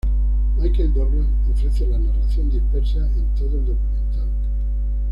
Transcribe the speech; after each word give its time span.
Michael 0.57 0.93
Douglas 0.95 1.27
ofrece 1.53 1.85
la 1.85 1.99
narración 1.99 2.49
dispersa 2.49 2.97
en 3.05 3.35
todo 3.35 3.59
el 3.59 3.65
documental. 3.67 4.27